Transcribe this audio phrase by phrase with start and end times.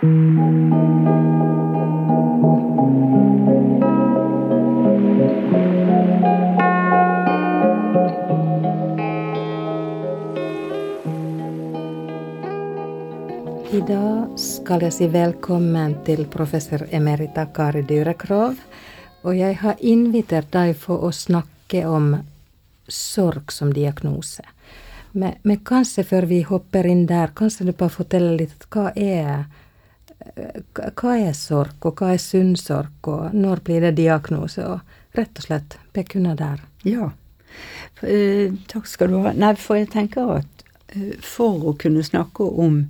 [0.00, 0.16] I dag
[14.40, 18.56] skal jeg si velkommen til professor emerita Kari Dyrekrov.
[19.28, 22.16] Og jeg har invitert deg for å snakke om
[22.88, 24.48] sorg som diagnose.
[25.12, 29.44] Men, men, kanskje før vi hopper inn der, kanskje du bare forteller litt hva er
[31.00, 34.66] hva er sorg, og hva er sunn sorg, og når blir det diagnose?
[34.66, 36.60] Og rett og slett begrunne der.
[36.86, 37.10] Ja.
[38.02, 39.34] Eh, takk skal du ha.
[39.34, 42.84] Nei, for jeg tenker at eh, for å kunne snakke om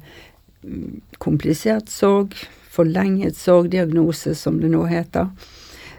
[1.19, 2.37] komplisert sorg,
[2.71, 5.30] forlenget sorgdiagnose, som det nå heter,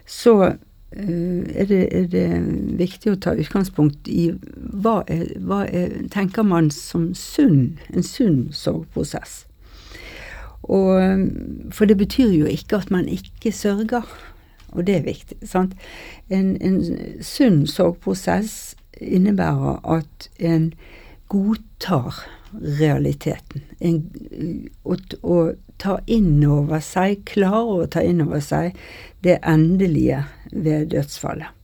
[0.05, 0.55] så uh,
[1.01, 2.25] er, det, er, det,
[2.79, 8.43] viktig å ta utgangspunkt i hva, er, hva er, tenker man som sunn, en sunn
[8.55, 9.41] sorgprosess.
[10.63, 11.23] Og,
[11.73, 14.05] for det betyr jo ikke at man ikke sørger,
[14.71, 15.37] og det er viktig.
[15.43, 15.73] Sant?
[16.29, 16.77] En, en
[17.25, 20.71] sunn sorgprosess innebærer at en
[21.31, 22.21] godtar
[22.79, 23.63] realiteten.
[23.79, 24.01] En,
[24.83, 28.77] å, og ta inn over seg, klare å ta inn over seg
[29.25, 31.57] det endelige ved dødsfallet.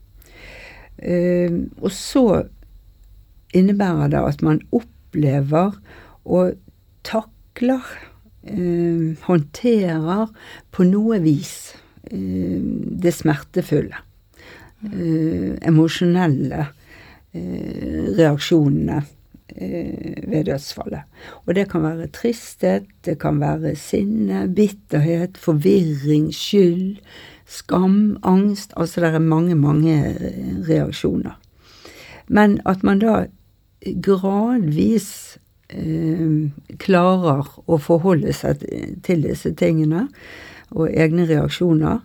[0.97, 2.25] Uh, og så
[3.55, 5.75] innebærer det at man opplever
[6.25, 6.55] og
[7.05, 7.85] takler,
[9.28, 10.30] håndterer
[10.72, 11.53] på noe vis
[12.12, 12.62] uh,
[13.03, 14.03] det smertefulle.
[15.67, 16.68] emosjonelle
[18.18, 19.02] reaksjonene
[19.56, 21.02] Eh, ved dødsfallet.
[21.45, 26.98] Og det kan være tristhet, det kan være sinne, bitterhet, forvirring, skyld,
[27.48, 28.73] skam, angst.
[28.75, 31.40] Altså det er mange, mange eh, reaksjoner.
[32.28, 33.25] Men at man da
[34.03, 35.42] gradvis eh,
[36.79, 38.61] klarer å forholde seg
[39.03, 40.05] til disse tingene
[40.71, 41.99] og egne reaksjoner,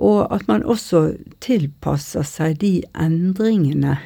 [0.00, 3.98] og at man også tilpasser seg de endringene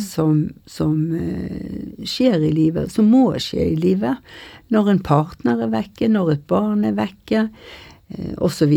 [0.00, 4.16] som, som uh, skjer i livet, som må skje i livet,
[4.72, 7.48] når en partner er vekke, når et barn er vekke,
[8.40, 8.72] osv.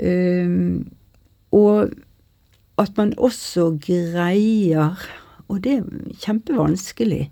[0.00, 0.80] Uh,
[1.52, 1.92] og
[2.80, 4.96] at man også greier,
[5.52, 7.26] og det er kjempevanskelig,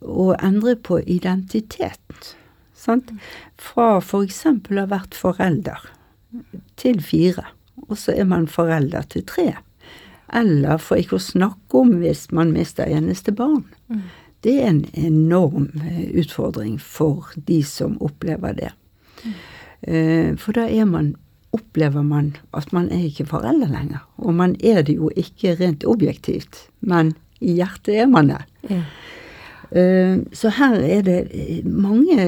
[0.00, 2.34] å endre på identitet.
[2.74, 3.12] Sant?
[3.60, 4.42] Fra f.eks.
[4.42, 5.90] For å ha vært forelder
[6.80, 7.44] til fire,
[7.88, 9.52] og så er man forelder til tre.
[10.32, 13.64] Eller for ikke å snakke om hvis man mister eneste barn.
[13.90, 14.04] Mm.
[14.40, 18.70] Det er en enorm eh, utfordring for de som opplever det.
[19.24, 19.40] Mm.
[20.36, 21.14] For da er man
[21.56, 24.04] opplever man at man er ikke forelder lenger.
[24.22, 28.42] Og man er det jo ikke rent objektivt, men i hjertet er man det.
[28.70, 28.82] Ja.
[29.70, 31.18] Så her er det
[31.62, 32.24] mange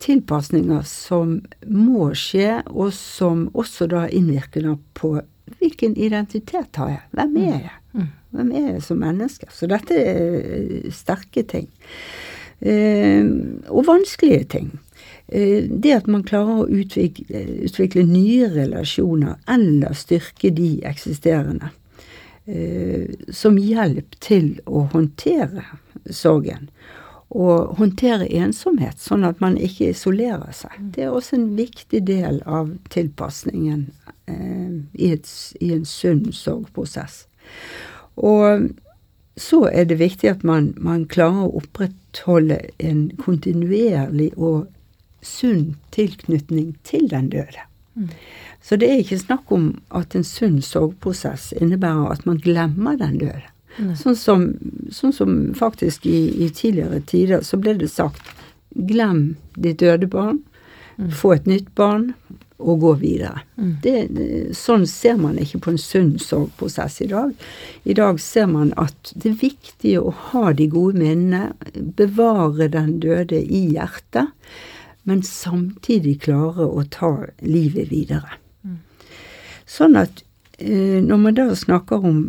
[0.00, 1.34] tilpasninger som
[1.68, 5.18] må skje, og som også da innvirker på
[5.58, 7.02] hvilken identitet har jeg?
[7.18, 7.76] Hvem er jeg?
[7.92, 8.08] Mm.
[8.32, 9.48] Hvem er jeg som menneske?
[9.52, 11.68] Så dette er sterke ting.
[12.62, 13.26] Eh,
[13.68, 14.72] og vanskelige ting.
[15.28, 21.81] Eh, det at man klarer å utvikle, utvikle nye relasjoner, eller styrke de eksisterende, eh,
[23.30, 25.62] som hjelp til å håndtere
[26.10, 26.70] sorgen
[27.30, 30.74] Og håndtere ensomhet, sånn at man ikke isolerer seg.
[30.76, 30.88] Mm.
[30.92, 33.86] Det er også en viktig del av tilpasningen
[34.28, 35.30] eh, i, et,
[35.60, 37.22] i, en sunn sorgprosess.
[38.20, 38.68] Og
[39.40, 44.66] så er det viktig at man, man klarer å opprettholde en kontinuerlig og
[45.24, 47.64] sunn tilknytning til den døde.
[47.94, 48.12] Mm.
[48.62, 53.18] Så det er ikke snakk om at en sunn sorgprosess innebærer at man glemmer den
[53.18, 53.48] døde.
[53.96, 54.46] Sånn som,
[54.92, 58.34] sånn som, faktisk i, i, tidligere tider så ble det sagt
[58.72, 60.42] glem ditt døde barn,
[60.98, 61.08] mm.
[61.16, 62.10] få et nytt barn
[62.62, 63.42] og gå videre.
[63.56, 63.72] Mm.
[63.82, 63.94] Det,
[64.56, 67.32] sånn ser man ikke på en sunn sorgprosess i dag.
[67.88, 71.56] I dag ser man at det er viktig å ha de gode minnene,
[71.98, 74.30] bevare den døde i hjertet,
[75.08, 77.10] men samtidig klare å ta
[77.42, 78.38] livet videre.
[79.72, 80.22] Sånn at
[80.58, 82.22] eh, når man da snakker om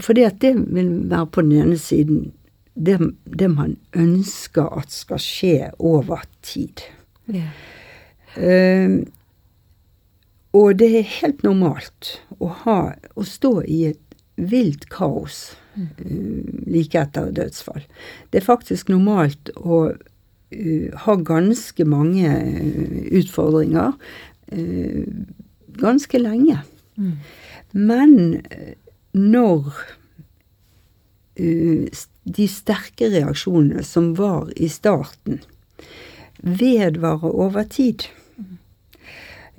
[0.00, 2.30] fordi at det vil være på den ene siden
[2.74, 6.84] det, det man ønsker at skal skje over tid.
[7.28, 7.52] Yeah.
[8.36, 9.04] Uh,
[10.56, 12.78] og det er helt normalt å, ha,
[13.16, 15.84] å stå i et vilt kaos uh,
[16.66, 17.84] like etter dødsfall.
[18.32, 22.32] Det er faktisk normalt å uh, ha ganske mange
[23.12, 23.96] utfordringer
[25.80, 26.60] ganske lenge.
[26.96, 27.16] Mm.
[27.72, 28.14] Men
[29.12, 29.70] når
[31.40, 35.40] uh, de sterke reaksjonene som var i starten,
[36.42, 38.06] vedvarer over tid.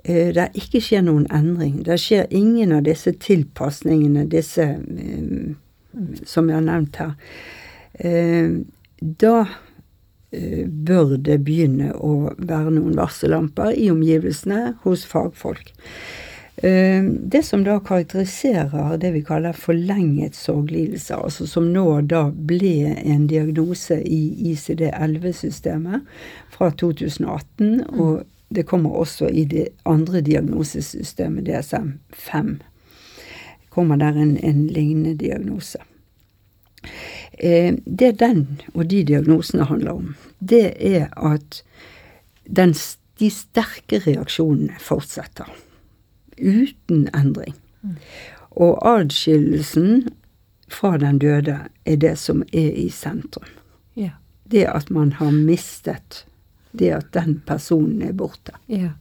[0.04, 1.82] Eh, det ikke skjer noen endring.
[1.88, 5.54] Det skjer ingen av disse tilpasningene, disse eh,
[6.28, 7.14] som jeg har nevnt her.
[8.04, 8.60] Eh,
[9.00, 9.36] da
[10.34, 15.74] bør det begynne å være noen varsellamper i omgivelsene hos fagfolk.
[16.64, 23.26] Det som da karakteriserer det vi kaller forlenget sorglidelse, altså som nå da ble en
[23.28, 24.22] diagnose i
[24.54, 26.06] ICD-11-systemet
[26.54, 28.22] fra 2018, og
[28.54, 32.54] det kommer også i det andre diagnosesystemet, DSM-5.
[33.70, 35.80] kommer der en, en lignende diagnose.
[37.40, 41.64] Eh, det den og de diagnosene handler om, det er at
[42.46, 42.76] den,
[43.20, 45.50] de sterke reaksjonene fortsetter.
[46.38, 47.56] Uten endring.
[48.52, 50.10] Og adskillelsen
[50.70, 53.50] fra den døde er det som er i sentrum.
[53.96, 54.16] Ja.
[54.52, 56.24] Det at man har mistet
[56.74, 58.56] det at den personen er borte.
[58.68, 58.96] Ja.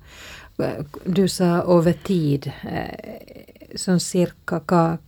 [1.04, 2.50] Du sa over tid.
[2.62, 4.98] Eh, sånn cirka hva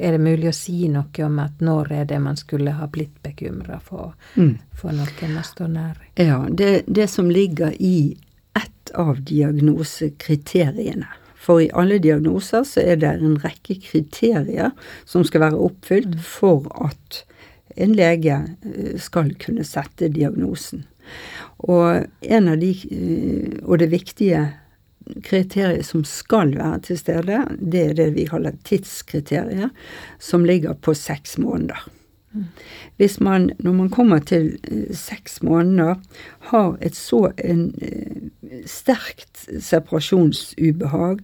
[0.00, 3.14] Er det mulig å si noe om at når er det man skulle ha blitt
[3.22, 4.56] bekymra for, mm.
[4.74, 6.00] for noen å stå nær?
[6.18, 8.16] Ja, det, det som ligger i
[8.56, 11.06] ett av diagnosekriteriene.
[11.44, 14.72] For i alle diagnoser så er det en rekke kriterier
[15.04, 16.24] som skal være oppfylt mm.
[16.24, 17.20] for at
[17.76, 20.86] en lege eh, skal kunne sette diagnosen.
[21.64, 24.44] Og en av de, eh, og det viktige
[25.24, 29.70] kriteriet som skal være til stede, det er det vi kaller tidskriteriet,
[30.18, 31.84] som ligger på seks måneder.
[32.96, 35.94] Hvis man, når man kommer til eh, seks måneder,
[36.50, 41.18] har et så en, eh, sterkt separasjonsubehag,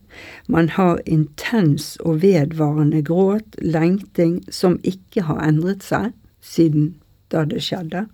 [0.49, 6.95] man har intens og vedvarende gråt, lengting, som ikke har endret seg siden
[7.31, 8.07] da det skjedde,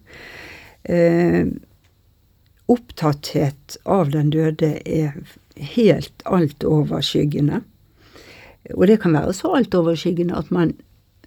[0.88, 1.46] eh,
[2.66, 5.14] opptatthet av den døde er
[5.76, 7.62] helt altoverskyggende.
[8.74, 10.74] Og det kan være så altoverskyggende at man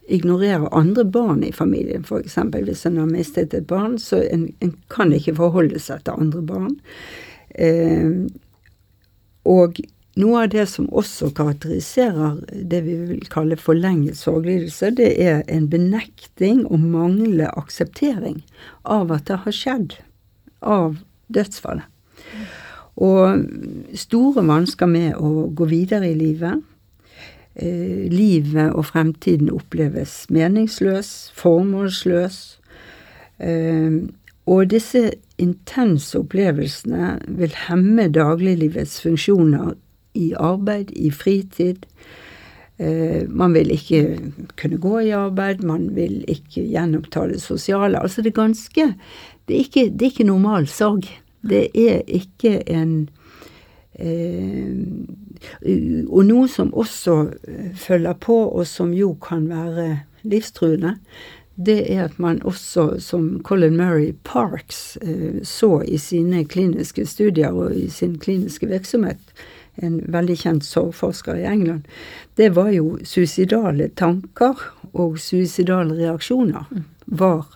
[0.09, 2.37] ignorerer andre barn i familien, f.eks.
[2.65, 6.41] hvis en har mistet et barn, så en, en, kan ikke forholde seg til andre
[6.49, 6.75] barn.
[7.55, 8.09] Eh,
[9.45, 9.79] og
[10.17, 12.39] noe av det som også karakteriserer
[12.71, 18.41] det vi vil kalle forlenget sorglidelse, det er en benekting og manglende akseptering
[18.83, 19.99] av at det har skjedd.
[20.59, 20.97] Av
[21.31, 21.85] dødsfallet.
[22.99, 23.45] Og
[23.95, 26.65] store vansker med å gå videre i livet.
[27.55, 32.39] Eh, livet og fremtiden oppleves meningsløs, formålsløs.
[33.39, 34.01] Eh,
[34.49, 35.05] og disse
[35.39, 39.77] intense opplevelsene vil hemme dagliglivets funksjoner
[40.19, 41.87] i arbeid, i fritid.
[42.79, 44.03] Eh, man vil ikke
[44.59, 47.99] kunne gå i arbeid, man vil ikke gjenoppta det sosiale.
[47.99, 48.93] Altså det ganske
[49.47, 51.07] Det er ikke, det er ikke normal sorg.
[51.49, 53.09] Det er ikke en
[53.99, 54.77] eh,
[56.09, 57.15] Og noe som også
[57.47, 60.95] eh, følger på, og som jo kan være livstruende,
[61.65, 67.51] det er at man også, som Colin Murray Parks eh, så i sine kliniske studier
[67.51, 69.19] og i sin kliniske virksomhet,
[69.81, 71.87] en veldig kjent sorgforsker i England,
[72.35, 74.59] det var jo suicidale tanker
[74.93, 76.67] og suicidale reaksjoner
[77.05, 77.47] var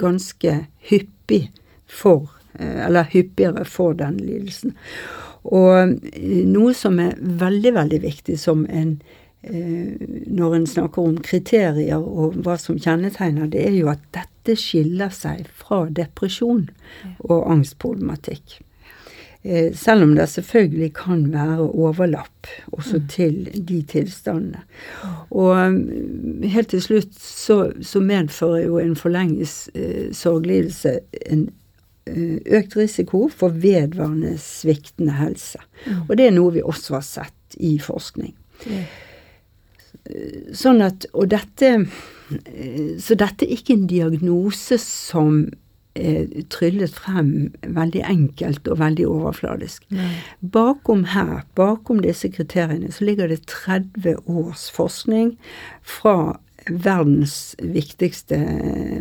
[0.00, 0.58] ganske
[0.90, 1.46] hyppig
[1.90, 4.74] for Eh, eller hyppigere for den lidelsen.
[5.48, 5.70] Og
[6.12, 8.96] eh, noe som er veldig, veldig viktig som en
[9.42, 9.94] eh,
[10.26, 15.14] når en snakker om kriterier og hva som kjennetegner, det er jo at dette skiller
[15.14, 16.66] seg fra depresjon
[17.28, 18.58] og angstproblematikk.
[19.72, 23.06] Selv om det selvfølgelig kan være overlapp også mm.
[23.08, 24.60] til de tilstandene.
[25.30, 25.78] Og
[26.44, 30.98] helt til slutt så, så medfører jo en forlenget eh, sorglidelse
[31.32, 31.48] en
[32.08, 35.60] Eh, økt risiko for vedvarende sviktende helse.
[35.86, 36.00] Mm.
[36.08, 38.32] Og det er noe vi også har sett i forskning.
[38.66, 38.86] Mm.
[40.56, 45.42] Sånn at, og dette eh, Så dette er ikke en diagnose som
[45.94, 49.88] tryllet frem veldig enkelt og veldig overfladisk.
[49.90, 50.12] Nei.
[50.40, 55.34] Bakom her, bakom disse kriteriene, så ligger det 30 års forskning
[55.82, 58.38] fra verdens viktigste,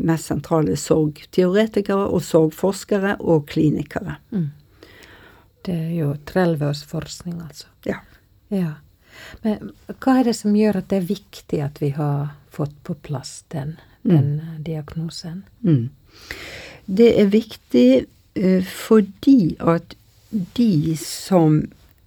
[0.01, 4.17] mest sentrale sorgteoretikere og sorgforskere og klinikere.
[4.31, 4.49] Mm.
[5.65, 7.67] Det er jo 30 års forskning, altså.
[7.85, 7.99] Ja.
[8.49, 8.77] ja.
[9.43, 12.95] Men hva er det som gjør at det er viktig at vi har fått på
[13.05, 14.09] plass den, mm.
[14.09, 14.63] den mm.
[14.65, 15.43] diagnosen?
[15.61, 15.91] Mm.
[16.89, 17.89] Det er viktig
[18.39, 19.95] uh, fordi at
[20.57, 21.61] de som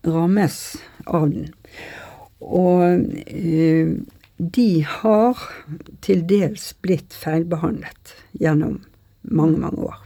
[0.07, 0.59] rammes
[1.07, 1.53] av den,
[2.43, 3.95] og uh,
[4.43, 5.43] de har
[6.03, 8.81] til dels blitt feilbehandlet gjennom
[9.23, 10.01] mange, mange år.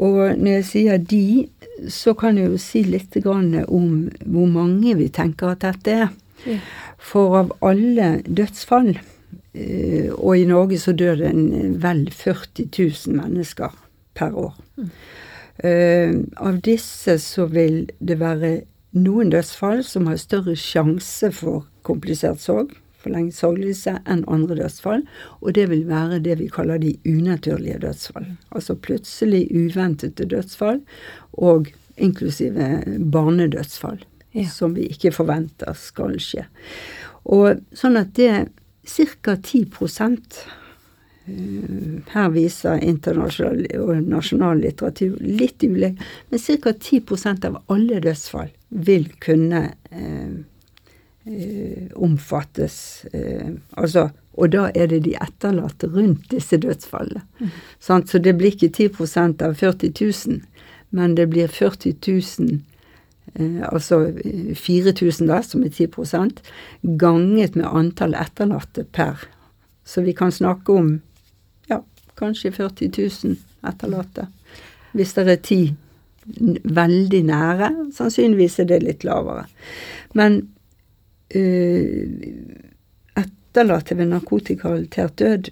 [0.00, 1.48] Og når jeg sier de,
[1.92, 6.12] så kan jeg jo si litt om hvor mange vi tenker at dette er.
[6.96, 9.19] For av alle dødsfall, eh,
[9.50, 13.74] og i Norge så dør det en vel 40 000 mennesker
[14.14, 14.54] per år.
[14.76, 14.90] Mm.
[15.64, 18.52] Eh, av disse så vil det være
[18.96, 25.04] noen dødsfall som har større sjanse for komplisert sorg, forlenget sorglyse, enn andre dødsfall.
[25.40, 28.32] Og det vil være det vi kaller de unaturlige dødsfall.
[28.56, 30.80] Altså plutselig uventede dødsfall,
[31.32, 32.80] og inklusive
[33.12, 34.00] barnedødsfall.
[34.32, 34.46] Ja.
[34.46, 36.44] Som vi ikke forventer skal skje.
[37.26, 38.46] Og sånn at det
[38.86, 39.36] ca.
[39.36, 39.66] 10
[41.26, 46.72] eh, her viser internasjonal og nasjonal litteratur litt ulik, men ca.
[46.72, 50.32] 10% av alle dødsfall vil kunne eh,
[51.26, 57.20] eh, omfattes eh, Altså, og da er det de etterlatte rundt disse dødsfallene.
[57.40, 57.48] Mm.
[57.80, 58.08] Sant?
[58.08, 60.40] Så det blir ikke 10% av 40 000,
[60.96, 62.69] men det blir 40 000 Eh,
[63.38, 64.12] altså
[64.56, 65.86] 4000, da, som er 10
[66.98, 69.22] ganget med antall etterlatte per.
[69.84, 71.00] Så vi kan snakke om
[71.68, 71.82] ja,
[72.18, 72.90] kanskje 40
[73.24, 74.26] 000 etterlatte.
[74.92, 75.60] Hvis det er ti
[76.64, 79.46] veldig nære, sannsynligvis er det litt lavere.
[80.14, 80.40] Men
[81.34, 82.04] uh,
[83.18, 85.50] etterlatte ved narkotikarelatert død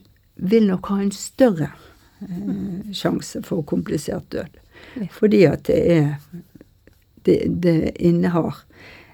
[0.51, 1.71] vil nok ha en større
[2.23, 4.59] uh, sjanse for komplisert død.
[5.15, 6.07] Fordi at det er
[7.29, 8.65] det, det innehar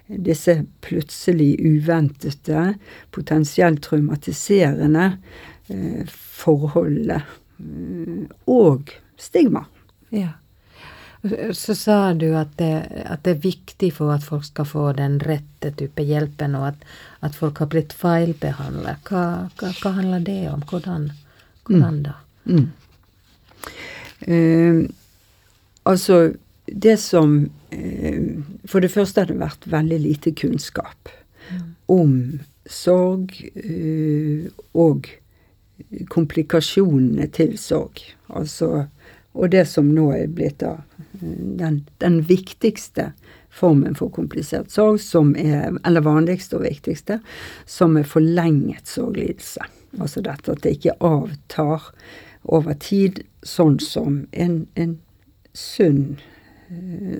[0.07, 2.73] disse plutselig uventete,
[3.11, 5.17] potensielt traumatiserende
[5.67, 7.21] eh, forholdene
[7.57, 9.65] mm, og stigma.
[10.09, 10.35] Ja.
[11.57, 15.17] Så sa du at det, at det, er viktig for at folk skal få den
[15.25, 16.83] rette type hjelpen, og at,
[17.25, 19.01] at folk har blitt feilbehandlet.
[19.09, 19.23] Hva,
[19.57, 20.61] hva, hva, handler det om?
[20.69, 21.07] Hvordan,
[21.65, 22.13] hvordan da?
[22.45, 22.67] Mm.
[24.29, 24.83] Eh,
[25.89, 26.19] altså,
[26.65, 31.11] det som eh, For det første har det vært veldig lite kunnskap
[31.91, 35.09] om sorg eh, og
[36.09, 38.01] komplikasjonene til sorg.
[38.33, 38.87] Altså
[39.35, 40.77] Og det som nå er blitt da
[41.19, 43.11] den, den viktigste
[43.55, 47.19] formen for komplisert sorg, som er, eller vanligste og viktigste,
[47.65, 49.63] som er forlenget sorglidelse.
[49.99, 51.91] Altså dette at det ikke avtar
[52.43, 54.97] over tid, sånn som en, en
[55.55, 56.34] sunn eh,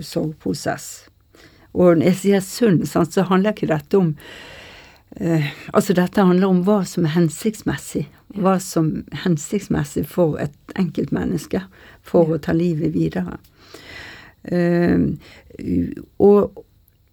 [0.05, 1.07] sorgprosess.
[1.75, 4.13] Og når jeg sier sunn, så handler ikke dette om
[5.19, 8.05] eh, Altså dette handler om hva som er hensiktsmessig.
[8.35, 11.65] Hva som er hensiktsmessig for et enkeltmenneske
[12.05, 12.37] for ja.
[12.37, 13.39] å ta livet videre.
[14.45, 15.11] Eh,
[16.23, 16.63] og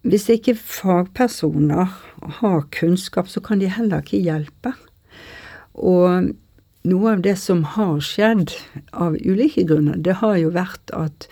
[0.03, 1.91] hvis ikke fagpersoner
[2.39, 4.73] har kunnskap, så kan de heller ikke hjelpe.
[5.79, 6.33] Og
[6.83, 8.51] noe av det som har skjedd
[8.91, 11.27] av ulike grunner, det har jo vært at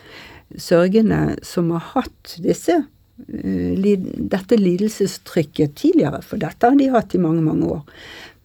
[0.59, 3.87] sørgende som har hatt disse, uh,
[4.31, 7.83] dette lidelsestrykket tidligere, for dette har de hatt i mange, mange år,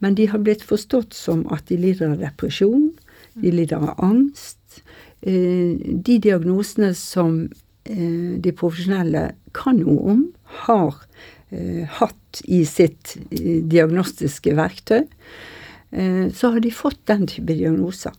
[0.04, 2.90] men de har blitt forstått som at de lider av depresjon,
[3.36, 4.82] de lider av angst.
[5.26, 10.24] Uh, de diagnosene som uh, de profesjonelle kan noe om,
[10.66, 11.02] har
[11.46, 15.04] hatt i sitt diagnostiske verktøy,
[16.34, 18.16] så har de fått den type diagnoser.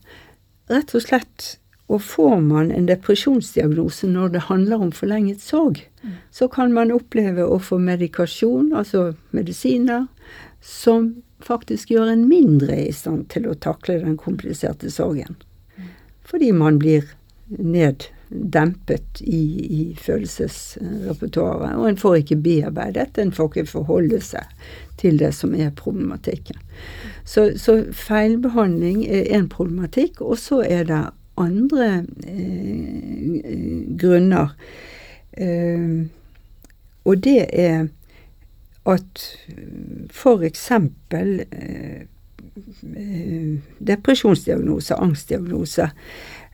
[0.71, 1.49] Rett og slett
[1.87, 6.17] og får man en depresjonsdiagnose når det handler om forlenget sorg, mm.
[6.31, 10.07] så kan man oppleve å få medikasjon, altså medisiner,
[10.61, 11.13] som
[11.43, 15.37] faktisk gjør en mindre i stand til å takle den kompliserte sorgen.
[15.77, 15.93] Mm.
[16.27, 17.07] Fordi man blir
[17.55, 19.43] neddempet i,
[19.79, 24.67] i følelsesrepertoaret, og en får ikke bearbeidet, en får ikke forholde seg
[24.99, 26.59] til det som er problematikken.
[27.23, 31.05] Så, så feilbehandling er en problematikk, og så er det
[31.37, 33.51] andre eh,
[33.99, 34.53] grunner.
[35.37, 36.07] Eh,
[37.07, 37.87] og det er
[38.87, 39.23] at
[40.11, 42.07] for eksempel eh,
[43.79, 45.89] depresjonsdiagnose, angstdiagnose,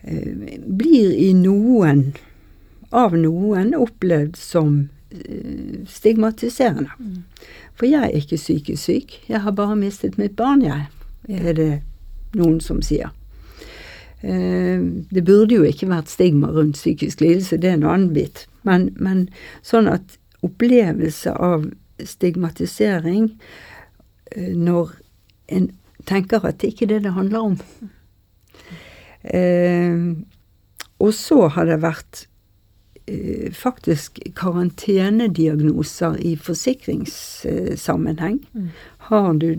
[0.01, 2.13] eh, blir i noen,
[2.89, 6.89] av noen, opplevd som eh, stigmatiserende.
[6.99, 7.23] Mm.
[7.73, 10.89] For jeg er ikke psykisk syk, jeg har bare mistet mitt barn, jeg,
[11.29, 11.71] er det
[12.37, 13.13] noen som sier.
[14.23, 14.79] Eh,
[15.11, 18.45] det burde jo ikke vært stigma rundt psykisk lidelse, det er en annen bit.
[18.63, 19.25] Men, men
[19.67, 21.65] sånn at opplevelse av
[21.99, 23.33] stigmatisering
[24.31, 24.95] eh, når
[25.51, 25.67] en
[26.07, 27.57] tenker at det ikke er det det handler om.
[29.27, 29.97] Eh,
[31.03, 32.27] og så har det vært
[33.51, 38.37] faktisk karantenediagnoser i forsikringssammenheng.
[38.55, 38.69] Mm.
[39.09, 39.49] Har du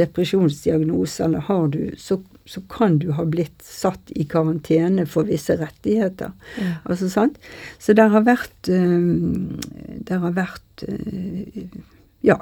[0.00, 5.56] depresjonsdiagnose, eller har du Så så kan du ha blitt satt i karantene for visse
[5.58, 6.32] rettigheter.
[6.60, 6.72] Ja.
[6.84, 7.38] Altså, sant?
[7.82, 9.58] Så det har vært um,
[10.06, 11.78] Det har vært uh,
[12.26, 12.38] Ja,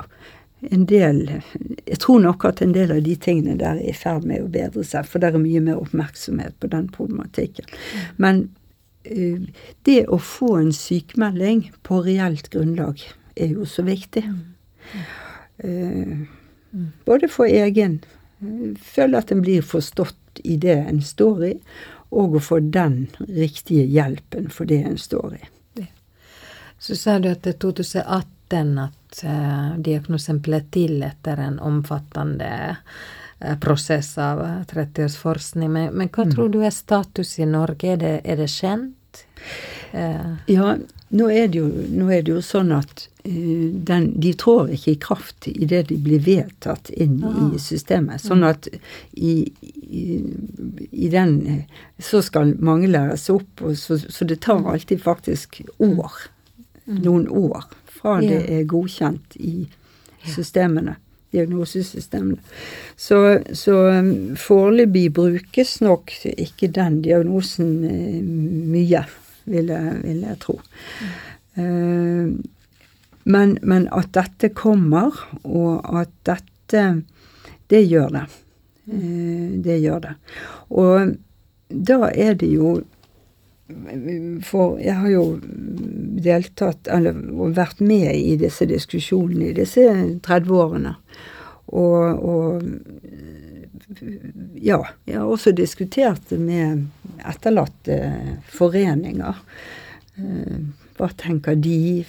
[0.70, 4.28] en del Jeg tror nok at en del av de tingene der er i ferd
[4.28, 7.68] med å bedre seg, for det er mye mer oppmerksomhet på den problematikken.
[8.20, 8.48] Men
[9.08, 9.40] uh,
[9.88, 13.00] det å få en sykemelding på reelt grunnlag
[13.40, 14.26] er jo så viktig.
[15.64, 16.26] Uh,
[17.06, 18.02] både for egen
[18.82, 21.52] Føle at en blir forstått i det en står i,
[22.14, 25.44] og å få den riktige hjelpen for det en står i.
[26.78, 32.50] Så sa du at det er 2018 at eh, diagnosen ble til etter en omfattende
[32.74, 35.70] eh, prosess av 30 års forskning.
[35.72, 37.94] Men, men hva tror du er status i Norge?
[37.94, 38.92] Er det, er det kjent?
[39.92, 40.76] Eh, Ja,
[41.14, 44.94] nå er det jo, nå er det jo sånn at eh, den, de trår ikke
[44.94, 47.50] i kraft idet de blir vedtatt inn Aha.
[47.54, 48.24] i systemet.
[48.24, 48.66] Sånn at
[49.12, 49.36] i,
[49.86, 50.04] i,
[50.90, 51.36] i den
[52.02, 56.12] Så skal mange læres opp, så, så det tar alltid faktisk år.
[56.86, 59.68] Noen år fra det er godkjent i
[60.26, 60.98] systemene.
[61.34, 62.38] Diagnosesystemene.
[62.96, 63.20] Så,
[63.52, 69.04] så um, foreløpig brukes nok ikke den diagnosen eh, mye,
[69.50, 70.58] vil jeg, vil jeg tro.
[71.54, 72.42] Mm.
[73.30, 75.14] men, men at dette kommer,
[75.44, 77.04] og at dette
[77.70, 78.24] Det gjør det.
[78.92, 80.14] Eh, det gjør det.
[80.70, 81.14] Og
[81.68, 82.76] da er det jo
[84.44, 85.40] For jeg har jo
[86.24, 87.16] deltatt, eller
[87.56, 89.86] vært med i disse diskusjonene i disse
[90.24, 90.92] 30 årene.
[91.72, 92.62] Og, og
[94.60, 96.86] ja, jeg har også diskutert med
[97.24, 97.98] etterlatte
[98.52, 99.40] foreninger.
[100.20, 100.58] Eh,
[100.94, 102.04] Hva tenker de?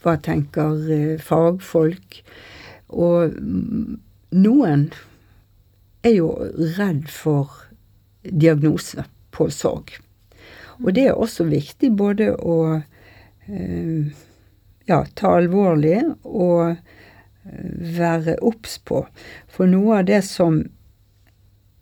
[0.00, 2.22] Hva tenker eh, fagfolk?
[2.92, 3.34] Og
[4.32, 4.86] noen
[6.06, 6.30] er jo
[6.78, 7.50] redd for
[8.22, 9.04] diagnose
[9.34, 9.98] på sorg.
[10.80, 14.12] Og det er også viktig både å eh,
[14.88, 16.78] ja, ta alvorlig og eh,
[17.98, 19.04] være obs på.
[19.52, 20.62] For noe av det som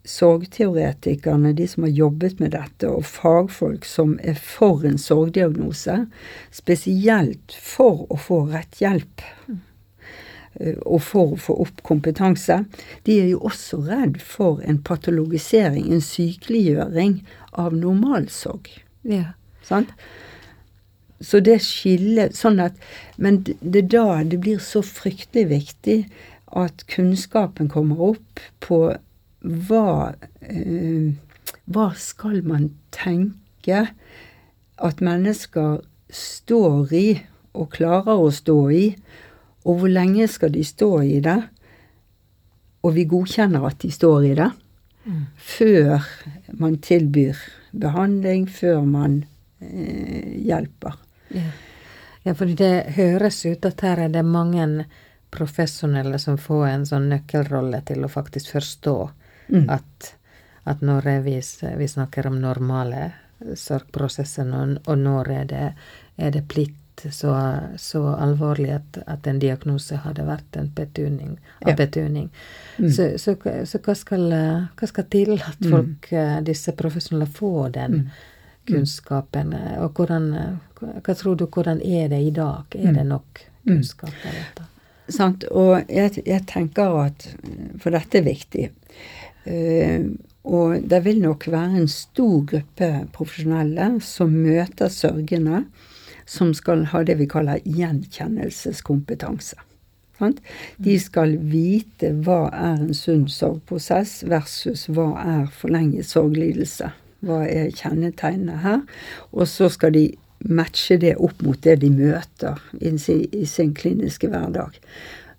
[0.07, 6.05] sorgteoretikerne, de som har jobbet med dette, og fagfolk som er for en sorgdiagnose,
[6.53, 12.63] spesielt for å få rett hjelp eh, og for å få opp kompetanse,
[13.05, 17.19] de er jo også redd for en patologisering, en sykeliggjøring
[17.51, 18.71] av normalsorg.
[19.07, 19.33] Ja.
[19.65, 19.93] Sant?
[21.21, 22.77] Så det skillet sånn at
[23.21, 25.97] Men det er da det blir så fryktelig viktig
[26.57, 28.79] at kunnskapen kommer opp på
[29.41, 31.13] hva eh,
[31.71, 33.85] Hva skal man tenke
[34.81, 37.07] at mennesker står i,
[37.53, 38.85] og klarer å stå i,
[39.61, 41.37] og hvor lenge skal de stå i det?
[42.81, 44.49] Og vi godkjenner at de står i det,
[45.37, 46.01] før
[46.59, 47.37] man tilbyr
[47.71, 49.21] behandling, før man
[49.59, 50.97] eh, hjelper.
[51.31, 51.47] Ja.
[52.23, 54.85] ja, fordi det høres ut at her er det mange
[55.31, 58.97] profesjonelle som får en sånn nøkkelrolle til å faktisk forstå
[59.51, 59.69] Mm.
[59.69, 60.15] at,
[60.63, 61.41] at når vi,
[61.77, 63.11] vi snakker om normale
[63.55, 64.47] sorgprosesser,
[64.85, 65.65] og, når er det,
[66.17, 66.45] er det
[67.03, 67.33] blitt så,
[67.77, 71.75] så alvorlig at, at en diagnose hadde vært en betuning, Ja.
[71.75, 72.29] betuning.
[72.79, 72.89] Mm.
[72.91, 73.35] Så, så,
[73.65, 76.43] så hva, skal, eh, hva skal til at folk, mm.
[76.45, 77.91] disse profesjonelle, får den
[78.61, 78.75] Mm.
[78.75, 79.53] kunnskapen?
[79.53, 82.63] eh, Og hvordan, eh, hva tror du, hvordan er det i dag?
[82.75, 82.93] Er Mm.
[82.95, 84.67] det nok kunnskap av dette?
[85.09, 85.43] Sant?
[85.51, 87.27] Og jeg, jeg tenker at
[87.79, 88.69] For dette er viktig.
[89.47, 90.13] Uh,
[90.45, 95.65] og det vil nok være en stor gruppe profesjonelle som møter sørgende,
[96.25, 99.59] som skal ha det vi kaller gjenkjennelseskompetanse.
[100.77, 106.91] De skal vite hva er en sunn sorgprosess versus hva er forlenget sorglidelse.
[107.25, 108.83] Hva er kjennetegnene her?
[109.31, 110.05] Og så skal de
[110.41, 114.77] matche det opp mot det de møter i sin, i sin kliniske hverdag.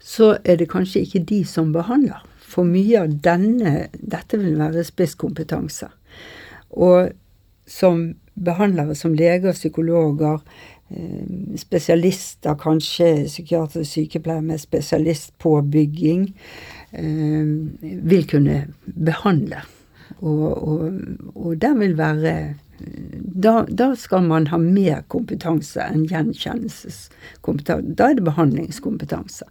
[0.02, 2.22] Så er det kanskje ikke de som behandler.
[2.42, 5.88] For mye av denne, dette vil være spisskompetanse.
[6.74, 7.12] Og
[7.66, 10.40] som behandlere, som leger, psykologer,
[10.90, 16.32] eh, spesialister, kanskje psykiatrisk sykepleier med spesialistpåbygging,
[16.92, 17.46] eh,
[17.82, 19.62] vil kunne behandle.
[20.20, 20.92] Og, og,
[21.34, 22.54] og der vil være
[23.42, 27.94] da, da skal man ha mer kompetanse enn gjenkjennelseskompetanse.
[27.96, 29.46] Da er det behandlingskompetanse.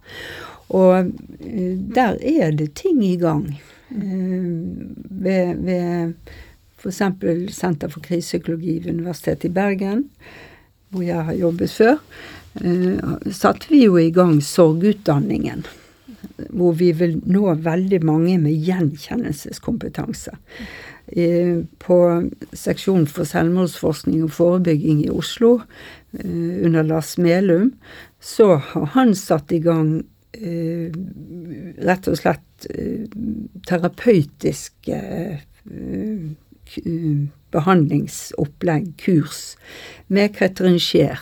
[0.72, 3.46] Og eh, der er det ting i gang.
[3.92, 6.14] Ved, ved
[6.82, 7.02] f.eks.
[7.54, 10.06] Senter for krisepsykologi ved Universitetet i Bergen,
[10.90, 12.00] hvor jeg har jobbet før,
[12.60, 12.98] eh,
[13.30, 15.64] satte vi jo i gang sorgutdanningen.
[16.52, 20.30] hvor vi vil nå veldig mange med gjenkjennelseskompetanse.
[21.82, 21.96] På
[22.56, 25.60] seksjonen for selvmordsforskning og forebygging i Oslo,
[26.18, 27.72] eh, under Lars Melum,
[28.20, 30.92] så har han satt i gang eh,
[31.82, 33.04] rett og slett eh,
[33.68, 35.00] terapeutiske
[37.52, 39.56] behandlingsopplegg, kurs,
[40.08, 41.20] med Katrin Scheer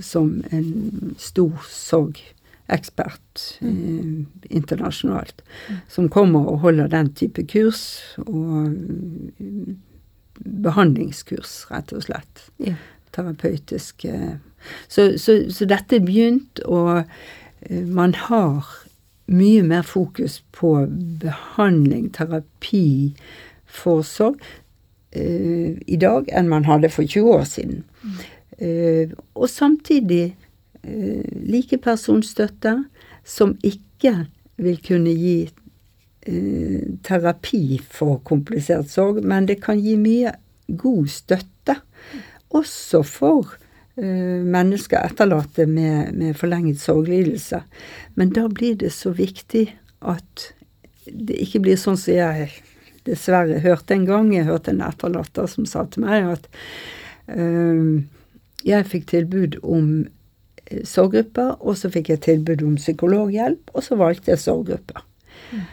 [0.00, 3.68] som en stor sorgekspert mm.
[3.70, 5.42] eh, internasjonalt,
[5.88, 7.84] som kommer og holder den type kurs,
[8.26, 9.78] og mm,
[10.66, 12.48] behandlingskurs, rett og slett.
[12.62, 12.76] Ja.
[13.14, 14.38] Terapeutiske
[14.88, 17.04] så, så, så, dette er begynt, og
[17.62, 18.66] eh, man har
[19.28, 20.72] mye mer fokus på
[21.20, 23.14] behandling, terapi,
[23.68, 24.40] for sorg
[25.18, 27.84] eh, i dag enn man hadde for 20 år siden.
[28.58, 30.34] Eh, og samtidig
[30.82, 32.74] eh, likepersonsstøtte
[33.28, 34.14] som ikke
[34.58, 35.36] vil kunne gi
[36.26, 40.32] uh, terapi for komplisert sorg, men det kan gi mye
[40.66, 41.76] god støtte.
[42.50, 43.54] Også for
[43.98, 47.60] mennesker etterlatte med, med forlenget sorglidelse.
[48.14, 49.64] Men da blir det så viktig
[50.06, 50.44] at
[51.06, 52.50] det ikke blir sånn som jeg
[53.08, 54.30] dessverre hørte en gang.
[54.34, 56.46] Jeg hørte en etterlatter som sa til meg at
[57.32, 58.04] øh,
[58.66, 59.90] jeg fikk tilbud om
[60.66, 65.04] eh, sorggrupper, og så fikk jeg tilbud om psykologhjelp, og så valgte jeg sorggrupper.
[65.52, 65.66] Mm.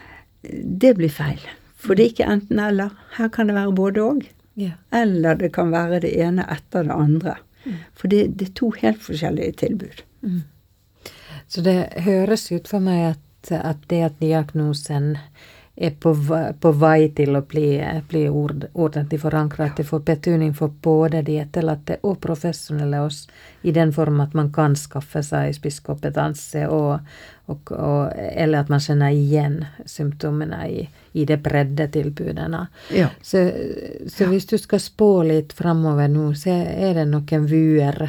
[0.86, 1.42] Det blir feil.
[1.76, 2.96] For det er ikke enten-eller.
[3.18, 4.26] Her kan det være både-og.
[4.58, 4.78] Yeah.
[4.96, 7.36] Eller det kan være det ene etter det andre.
[7.66, 7.80] Mm.
[7.94, 10.04] For det, det, er to helt forskjellige tilbud.
[10.22, 10.44] Mm.
[11.48, 15.16] Så det høres ut for meg at, at det at diagnosen
[15.76, 16.14] er på,
[16.60, 17.68] på vei til å bli,
[18.08, 19.68] bli ord, ordentlig forankra.
[19.68, 23.26] At det får betydning for både de etterlatte og profesjonelle oss,
[23.68, 27.02] i den form at man kan skaffe seg spisskompetanse, og,
[27.52, 29.60] og, og, eller at man kjenner igjen
[29.90, 30.86] symptomene i,
[31.20, 32.64] i de bredde tilbudene.
[32.96, 33.10] Ja.
[33.20, 33.44] Så,
[34.08, 38.00] så, hvis du skal spå litt framover nå, så er det noen vuer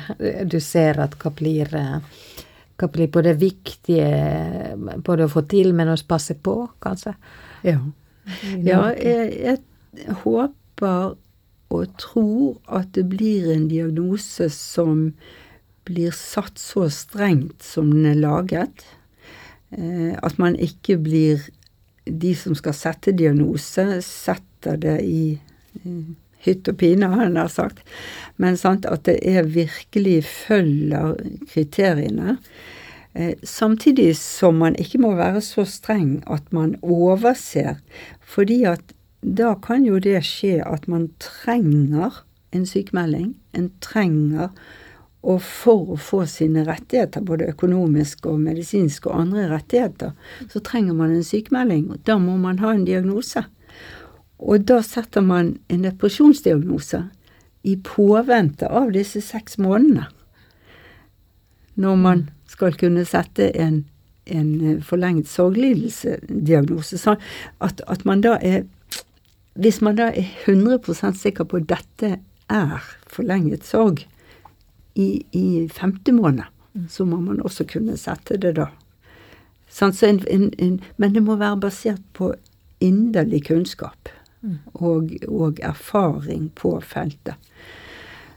[0.47, 1.75] du ser at hva blir
[2.77, 7.15] hva blir både viktige både å få til, men å passe på, kanskje?
[7.67, 7.81] Ja.
[8.63, 11.17] ja jeg, jeg, håper
[11.75, 15.11] og tror at det blir en diagnose som
[15.87, 18.85] blir satt så strengt som den er laget.
[19.75, 21.51] Eh, at man ikke blir
[22.07, 25.39] De som skal sette diagnose, setter det i
[26.47, 27.81] hytt og pine, har jeg nær sagt.
[28.39, 31.17] Men sant, at det er virkelig følger
[31.51, 32.37] kriteriene.
[33.17, 37.79] Eh, samtidig som man ikke må være så streng at man overser,
[38.21, 38.93] fordi at
[39.25, 42.21] da kan jo det skje at man trenger
[42.53, 43.33] en sykemelding.
[43.57, 44.53] En trenger
[45.27, 50.13] og for å få sine rettigheter, både økonomiske og medisinske og andre rettigheter,
[50.53, 51.89] så trenger man en sykemelding.
[51.91, 53.47] og Da må man ha en diagnose.
[54.39, 57.07] Og da setter man en depresjonsdiagnose
[57.65, 60.07] i påvente av disse seks månedene.
[61.75, 63.85] Når man skal kunne sette en,
[64.25, 66.99] en eh, sorglidelse-diagnose.
[67.01, 67.21] Sånn
[67.59, 68.65] at, at, man da er
[69.57, 72.19] Hvis man da er 100% sikker på at dette
[72.53, 74.03] er forlenget sorg
[74.95, 76.45] i, i femte måned,
[76.93, 78.67] så må man også kunne sette det da.
[79.73, 82.35] Sånn, så en, en, men det må være basert på
[82.85, 84.13] inderlig kunnskap
[84.75, 87.35] og, og erfaring på feltet.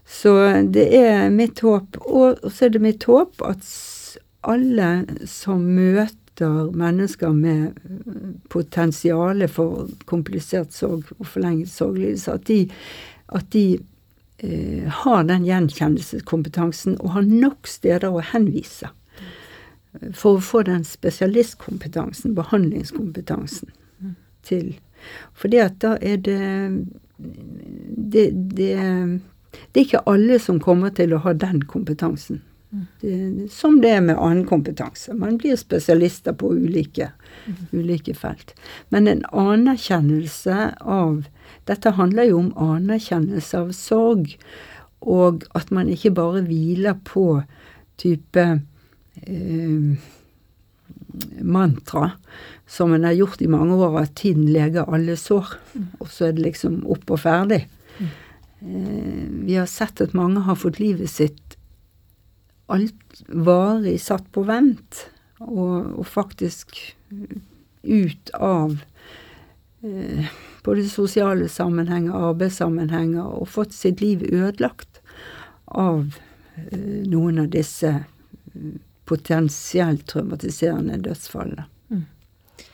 [0.10, 0.34] Så
[0.74, 2.00] det er mitt håp.
[2.02, 3.62] Og så er det mitt håp at
[4.42, 4.90] alle
[5.28, 7.76] som møter mennesker med
[8.52, 12.60] potensial for komplisert sorg og forlenget sorglidelse, at de,
[13.36, 13.66] at de
[14.40, 18.94] eh, har den gjenkjennelseskompetansen og har nok steder å henvise
[20.14, 23.74] for å få den spesialistkompetansen, behandlingskompetansen,
[24.46, 24.78] til.
[25.44, 26.40] At da er det
[28.14, 28.76] det, det
[29.74, 32.42] det er ikke alle som kommer til å ha den kompetansen.
[32.70, 35.16] Det, som det er med annen kompetanse.
[35.18, 37.10] Man blir spesialister på ulike,
[37.48, 37.56] mm.
[37.72, 38.54] ulike felt.
[38.94, 41.26] Men en anerkjennelse av
[41.66, 44.32] Dette handler jo om anerkjennelse av sorg,
[45.06, 47.44] og at man ikke bare hviler på
[48.02, 48.46] type
[49.22, 50.08] eh,
[51.42, 52.12] mantra
[52.70, 55.86] som en har gjort i mange år, at tiden leger alle sår, mm.
[56.00, 57.64] og så er det liksom opp og ferdig.
[58.00, 58.10] Mm.
[58.62, 61.49] Eh, vi har sett at mange har fått livet sitt
[62.74, 65.06] alt varig satt på vent,
[65.40, 66.76] og, og faktisk
[67.84, 68.78] ut av
[69.84, 70.28] eh,
[70.66, 75.02] både sosiale sammenhenger, arbeidssammenhenger, og fått sitt liv ødelagt
[75.66, 76.18] av
[76.56, 76.78] eh,
[77.10, 78.72] noen av disse eh,
[79.10, 81.66] potensielt traumatiserende dødsfallene.
[81.90, 82.06] Mm.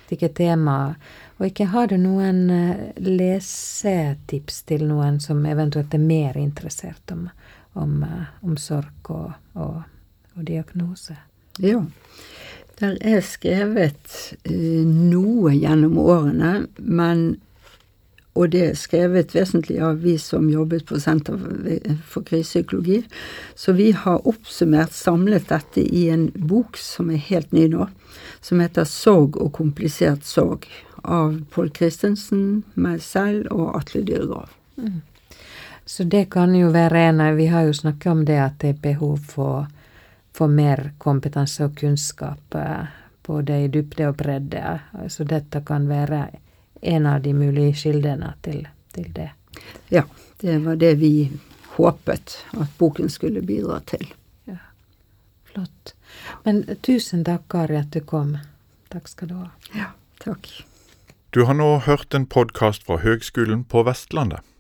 [0.06, 0.96] viktige temaer.
[1.38, 7.30] Og ikke har du noen eh, lesetips til noen som eventuelt er mer interessert om,
[7.76, 9.82] om, eh, om sorg og, og,
[10.36, 11.18] og, diagnose?
[11.60, 11.84] Ja.
[12.80, 17.38] Der er skrevet uh, noe gjennom årene, men
[18.36, 21.40] og det er skrevet vesentlig av vi som jobbet på Senter
[22.04, 22.98] for krisepsykologi.
[23.56, 27.88] Så vi har oppsummert, samlet dette i en bok som er helt ny nå,
[28.44, 30.68] som heter 'Sorg og komplisert sorg',
[31.06, 34.50] av Pål Christensen, meg selv og Atle Dyregrav.
[34.76, 35.02] Mm.
[35.86, 38.70] Så det kan jo være en av Vi har jo snakket om det at det
[38.70, 39.68] er behov for,
[40.34, 42.88] for mer kompetanse og kunnskap, eh,
[43.26, 44.80] både i dybde og bredde.
[45.10, 46.28] Så dette kan være
[46.82, 49.30] en av de mulige kildene til, til det.
[49.90, 50.04] Ja,
[50.42, 51.32] det var det vi
[51.76, 54.08] håpet at boken skulle bidra til.
[54.46, 54.58] Ja,
[55.46, 55.94] Flott.
[56.44, 58.38] Men tusen takk, Kari, at du kom.
[58.90, 59.50] Takk skal du ha.
[59.76, 59.94] Ja,
[60.24, 60.50] takk.
[61.30, 64.42] Du har nå hørt en podkast fra Høgskolen på Vestlandet.